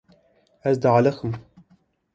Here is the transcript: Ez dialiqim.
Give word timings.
Ez 0.71 0.81
dialiqim. 0.87 1.39